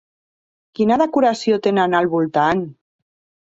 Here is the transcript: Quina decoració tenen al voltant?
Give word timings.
Quina 0.79 0.97
decoració 1.01 1.59
tenen 1.67 1.99
al 2.01 2.11
voltant? 2.15 2.65